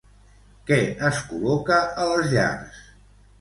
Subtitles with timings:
[0.69, 0.79] Què
[1.09, 2.81] es col·loca a les llars?